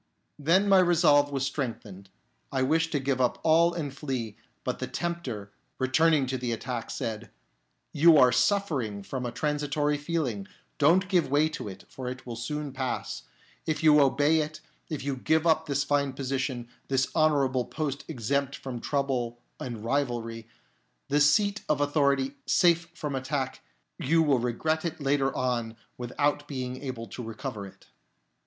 "Then 0.49 0.67
my 0.67 0.79
resolve 0.79 1.31
was 1.31 1.45
strengthened, 1.45 2.09
I 2.51 2.63
wished 2.63 2.91
to 2.93 2.99
give 2.99 3.21
up 3.21 3.37
all 3.43 3.71
and 3.75 3.95
flee; 3.95 4.35
but 4.63 4.79
the 4.79 4.87
Tempter, 4.87 5.51
returning 5.77 6.25
to 6.25 6.39
the 6.39 6.51
attack, 6.51 6.89
said," 6.89 7.29
You 8.01 8.17
are 8.17 8.31
suffering 8.31 9.03
from 9.03 9.27
a 9.27 9.31
transitory 9.31 9.99
feeling; 9.99 10.47
don't 10.79 11.07
give 11.07 11.29
way 11.29 11.49
to 11.49 11.67
it, 11.67 11.83
for 11.87 12.07
it 12.07 12.25
will 12.25 12.35
soon 12.35 12.71
pass. 12.71 13.25
If 13.67 13.83
you 13.83 13.99
obey 14.01 14.39
it, 14.39 14.59
if 14.89 15.03
you 15.03 15.15
give 15.17 15.45
up 15.45 15.67
this 15.67 15.83
fine 15.83 16.13
position, 16.13 16.67
this 16.87 17.07
honourable 17.15 17.65
post 17.65 18.03
exempt 18.07 18.55
from 18.55 18.79
trouble 18.81 19.37
and 19.59 19.85
rivalry, 19.85 20.47
this 21.09 21.29
seat 21.29 21.61
of 21.69 21.79
authority 21.79 22.37
safe 22.47 22.89
from 22.95 23.13
attack, 23.13 23.61
you 23.99 24.23
will 24.23 24.39
regret 24.39 24.83
it 24.83 24.99
later 24.99 25.31
on 25.37 25.75
without 25.95 26.47
being 26.47 26.81
able 26.81 27.05
to 27.09 27.21
recover 27.21 27.67
it." 27.67 27.85